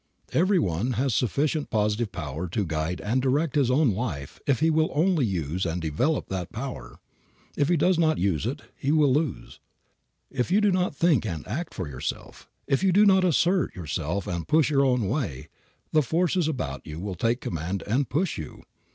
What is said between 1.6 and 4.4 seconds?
positive power to guide and direct his own life